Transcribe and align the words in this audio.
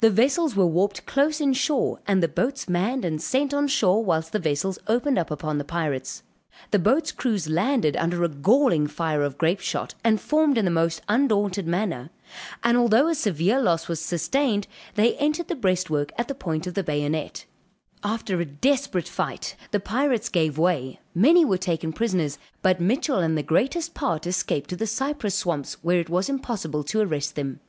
The 0.00 0.10
vessels 0.10 0.56
were 0.56 0.66
warped 0.66 1.06
close 1.06 1.40
in 1.40 1.52
shore; 1.52 2.00
and 2.08 2.20
the 2.20 2.26
boats 2.26 2.68
manned 2.68 3.04
and 3.04 3.22
sent 3.22 3.54
on 3.54 3.68
shore 3.68 4.04
whilst 4.04 4.32
the 4.32 4.40
vessels 4.40 4.80
opened 4.88 5.16
upon 5.16 5.58
the 5.58 5.64
pirates; 5.64 6.24
the 6.72 6.78
boat's 6.80 7.12
crews 7.12 7.48
landed 7.48 7.96
under 7.96 8.24
a 8.24 8.28
galling 8.28 8.88
fire 8.88 9.22
of 9.22 9.38
grape 9.38 9.60
shot 9.60 9.94
and 10.02 10.20
formed 10.20 10.58
in 10.58 10.64
the 10.64 10.72
most 10.72 11.02
undaunted 11.08 11.68
manner; 11.68 12.10
and 12.64 12.76
although 12.76 13.06
a 13.06 13.14
severe 13.14 13.62
loss 13.62 13.86
was 13.86 14.00
sustained 14.00 14.66
they 14.96 15.14
entered 15.18 15.46
the 15.46 15.54
breastwork 15.54 16.10
at 16.18 16.26
the 16.26 16.34
point 16.34 16.66
of 16.66 16.74
the 16.74 16.82
bayonet; 16.82 17.44
after 18.02 18.40
a 18.40 18.44
desperate 18.44 19.06
fight 19.06 19.54
the 19.70 19.78
pirates 19.78 20.28
gave 20.28 20.58
way, 20.58 20.98
many 21.14 21.44
were 21.44 21.56
taken 21.56 21.92
prisoners 21.92 22.38
but 22.60 22.80
Mitchell 22.80 23.18
and 23.20 23.38
the 23.38 23.42
greatest 23.44 23.94
part 23.94 24.26
escaped 24.26 24.68
to 24.70 24.74
the 24.74 24.84
cypress 24.88 25.36
swamps 25.36 25.74
where 25.74 26.00
it 26.00 26.10
was 26.10 26.28
impossible 26.28 26.82
to 26.82 27.00
arrest 27.00 27.36
them. 27.36 27.60